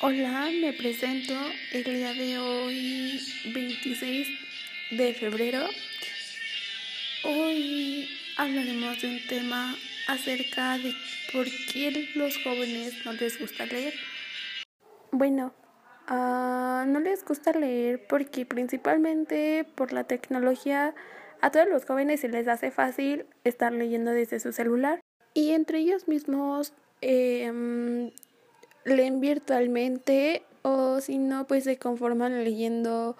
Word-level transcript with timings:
Hola, 0.00 0.50
me 0.60 0.72
presento 0.72 1.34
el 1.72 1.84
día 1.84 2.12
de 2.12 2.38
hoy, 2.38 3.20
26 3.54 4.28
de 4.90 5.14
febrero. 5.14 5.60
Hoy 7.24 8.08
hablaremos 8.36 9.00
de 9.00 9.08
un 9.08 9.26
tema 9.26 9.74
acerca 10.08 10.78
de 10.78 10.92
por 11.32 11.46
qué 11.72 12.10
los 12.14 12.36
jóvenes 12.42 12.94
no 13.04 13.12
les 13.14 13.40
gusta 13.40 13.66
leer. 13.66 13.94
Bueno, 15.10 15.54
uh, 16.08 16.84
no 16.86 17.00
les 17.00 17.24
gusta 17.24 17.52
leer 17.52 18.06
porque 18.06 18.44
principalmente 18.44 19.64
por 19.74 19.92
la 19.92 20.04
tecnología 20.04 20.94
a 21.40 21.50
todos 21.50 21.68
los 21.68 21.84
jóvenes 21.84 22.20
se 22.20 22.28
les 22.28 22.48
hace 22.48 22.70
fácil 22.70 23.26
estar 23.44 23.72
leyendo 23.72 24.10
desde 24.10 24.40
su 24.40 24.52
celular 24.52 25.00
y 25.34 25.50
entre 25.50 25.78
ellos 25.78 26.08
mismos 26.08 26.74
eh, 27.00 28.10
leen 28.84 29.20
virtualmente 29.20 30.42
o 30.62 31.00
si 31.00 31.18
no, 31.18 31.46
pues 31.46 31.64
se 31.64 31.78
conforman 31.78 32.44
leyendo 32.44 33.16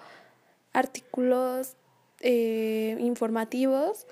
artículos 0.73 1.75
eh, 2.21 2.97
informativos 2.99 4.07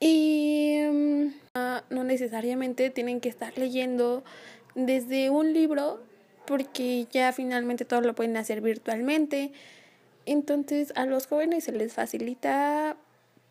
y 0.00 0.78
um, 0.88 1.32
no 1.90 2.04
necesariamente 2.04 2.90
tienen 2.90 3.20
que 3.20 3.28
estar 3.28 3.56
leyendo 3.56 4.24
desde 4.74 5.30
un 5.30 5.52
libro 5.52 6.00
porque 6.46 7.06
ya 7.10 7.32
finalmente 7.32 7.84
todo 7.84 8.02
lo 8.02 8.14
pueden 8.14 8.36
hacer 8.36 8.60
virtualmente. 8.60 9.52
Entonces 10.26 10.92
a 10.96 11.06
los 11.06 11.26
jóvenes 11.26 11.64
se 11.64 11.72
les 11.72 11.92
facilita 11.92 12.96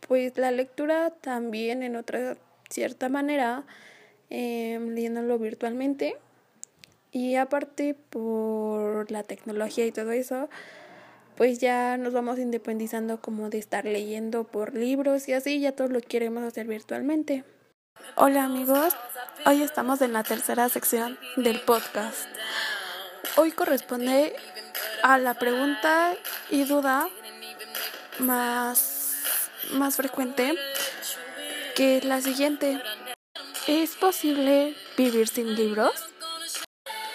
pues 0.07 0.37
la 0.37 0.51
lectura 0.51 1.09
también 1.09 1.83
en 1.83 1.95
otra 1.95 2.37
cierta 2.69 3.09
manera, 3.09 3.65
eh, 4.29 4.79
leyéndolo 4.79 5.39
virtualmente. 5.39 6.15
Y 7.15 7.37
aparte 7.37 7.93
por 7.93 9.09
la 9.09 9.23
tecnología 9.23 9.85
y 9.85 9.93
todo 9.93 10.11
eso, 10.11 10.49
pues 11.37 11.59
ya 11.59 11.95
nos 11.95 12.11
vamos 12.11 12.39
independizando 12.39 13.21
como 13.21 13.49
de 13.49 13.57
estar 13.57 13.85
leyendo 13.85 14.43
por 14.43 14.75
libros 14.75 15.29
y 15.29 15.31
así, 15.31 15.61
ya 15.61 15.71
todo 15.71 15.87
lo 15.87 16.01
queremos 16.01 16.43
hacer 16.43 16.67
virtualmente. 16.67 17.45
Hola 18.17 18.43
amigos, 18.43 18.97
hoy 19.45 19.61
estamos 19.61 20.01
en 20.01 20.11
la 20.11 20.23
tercera 20.23 20.67
sección 20.67 21.17
del 21.37 21.61
podcast. 21.61 22.27
Hoy 23.37 23.53
corresponde 23.53 24.35
a 25.01 25.17
la 25.17 25.35
pregunta 25.35 26.15
y 26.49 26.65
duda 26.65 27.07
más, 28.19 29.15
más 29.71 29.95
frecuente, 29.95 30.53
que 31.77 31.99
es 31.99 32.03
la 32.03 32.19
siguiente. 32.19 32.81
¿Es 33.67 33.95
posible 33.95 34.75
vivir 34.97 35.29
sin 35.29 35.55
libros? 35.55 36.04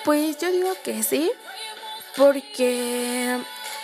Pues 0.04 0.38
yo 0.38 0.50
digo 0.50 0.72
que 0.82 1.02
sí, 1.02 1.30
porque 2.16 3.38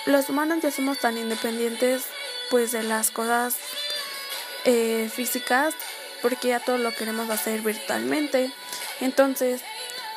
los 0.06 0.28
humanos 0.28 0.58
ya 0.62 0.70
somos 0.70 0.98
tan 0.98 1.18
independientes 1.18 2.04
pues 2.50 2.72
de 2.72 2.82
las 2.82 3.10
cosas 3.10 3.56
eh, 4.64 5.10
físicas, 5.12 5.74
porque 6.22 6.48
ya 6.48 6.60
todo 6.60 6.78
lo 6.78 6.94
queremos 6.94 7.28
hacer 7.30 7.60
virtualmente. 7.60 8.52
Entonces, 9.00 9.62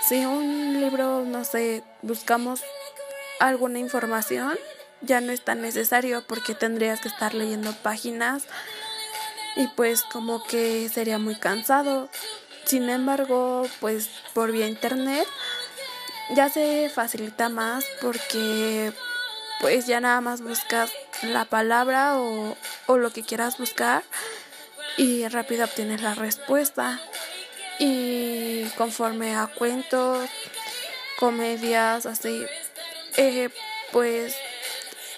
si 0.08 0.26
un 0.26 0.80
libro, 0.80 1.24
no 1.26 1.44
sé, 1.44 1.84
buscamos 2.02 2.62
alguna 3.40 3.80
información, 3.80 4.58
ya 5.02 5.22
no 5.22 5.32
es 5.32 5.42
tan 5.44 5.62
necesario 5.62 6.24
porque 6.28 6.56
tendrías 6.56 7.00
que 7.02 7.08
estar 7.08 7.34
leyendo 7.34 7.74
páginas 7.74 8.44
y 9.56 9.68
pues 9.68 10.04
como 10.04 10.44
que 10.44 10.90
sería 10.90 11.18
muy 11.18 11.36
cansado. 11.36 12.10
Sin 12.66 12.90
embargo, 12.90 13.68
pues 13.80 14.10
por 14.34 14.52
vía 14.52 14.68
internet 14.68 15.28
ya 16.30 16.50
se 16.50 16.90
facilita 16.90 17.50
más 17.50 17.86
porque 18.02 18.94
pues 19.60 19.88
ya 19.88 20.00
nada 20.00 20.22
más 20.22 20.42
buscas 20.42 20.92
la 21.22 21.46
palabra 21.46 22.18
o, 22.18 22.56
o 22.88 22.98
lo 22.98 23.12
que 23.12 23.24
quieras 23.24 23.58
buscar 23.58 24.04
y 24.98 25.28
rápido 25.28 25.66
obtienes 25.66 26.02
la 26.02 26.14
respuesta. 26.14 27.00
Y 27.80 28.66
conforme 28.78 29.36
a 29.36 29.48
cuentos, 29.48 30.30
comedias, 31.18 32.06
así, 32.06 32.46
eh, 33.16 33.50
pues 33.92 34.36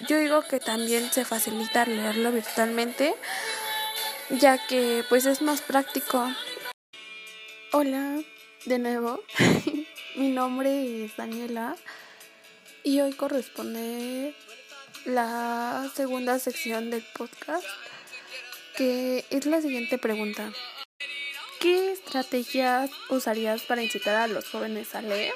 yo 0.08 0.18
digo 0.18 0.42
que 0.42 0.60
también 0.60 1.10
se 1.12 1.24
facilita 1.24 1.84
leerlo 1.84 2.30
virtualmente, 2.30 3.14
ya 4.30 4.64
que 4.66 5.04
pues 5.08 5.26
es 5.26 5.42
más 5.42 5.60
práctico. 5.60 6.28
Hola, 7.72 8.20
de 8.66 8.78
nuevo. 8.78 9.20
Mi 10.14 10.28
nombre 10.28 11.06
es 11.06 11.16
Daniela 11.16 11.74
y 12.84 13.00
hoy 13.00 13.14
corresponde 13.14 14.34
la 15.06 15.90
segunda 15.94 16.38
sección 16.38 16.90
del 16.90 17.02
podcast 17.14 17.64
que 18.76 19.24
es 19.30 19.46
la 19.46 19.62
siguiente 19.62 19.96
pregunta. 19.96 20.52
¿Qué 21.60 21.92
estrategias 21.92 22.90
usarías 23.08 23.62
para 23.62 23.82
incitar 23.82 24.16
a 24.16 24.26
los 24.26 24.50
jóvenes 24.50 24.94
a 24.94 25.00
leer? 25.00 25.32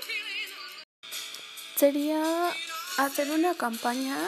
Sería 1.77 2.51
hacer 2.99 3.31
una 3.31 3.55
campaña 3.55 4.19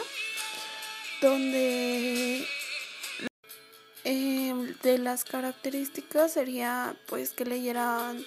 donde 1.20 2.46
eh, 4.04 4.74
de 4.82 4.98
las 4.98 5.24
características 5.24 6.32
sería 6.32 6.96
pues 7.06 7.32
que 7.32 7.44
leyeran 7.44 8.24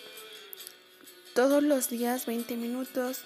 todos 1.34 1.64
los 1.64 1.90
días 1.90 2.26
20 2.26 2.58
minutos, 2.58 3.22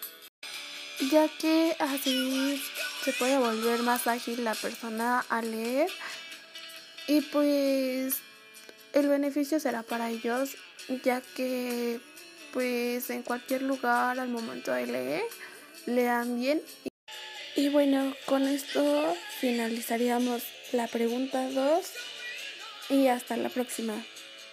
ya 1.11 1.27
que 1.27 1.75
así 1.79 2.61
se 3.03 3.13
puede 3.13 3.37
volver 3.37 3.81
más 3.81 4.07
ágil 4.07 4.43
la 4.43 4.55
persona 4.55 5.25
a 5.29 5.41
leer 5.41 5.89
y 7.07 7.21
pues 7.21 8.19
el 8.93 9.07
beneficio 9.07 9.59
será 9.59 9.83
para 9.83 10.09
ellos, 10.09 10.55
ya 11.03 11.21
que 11.35 11.99
pues 12.53 13.09
en 13.09 13.23
cualquier 13.23 13.61
lugar 13.61 14.19
al 14.19 14.29
momento 14.29 14.71
de 14.71 14.87
leer 14.87 15.23
lean 15.85 16.39
bien. 16.39 16.61
Y 17.55 17.69
bueno, 17.69 18.13
con 18.25 18.43
esto 18.43 19.15
finalizaríamos 19.39 20.43
la 20.71 20.87
pregunta 20.87 21.49
2 21.49 21.85
y 22.89 23.07
hasta 23.07 23.37
la 23.37 23.49
próxima. 23.49 24.03